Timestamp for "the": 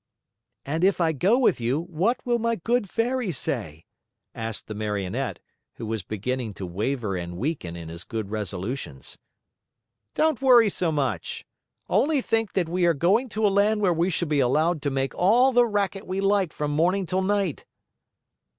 4.65-4.73, 15.51-15.67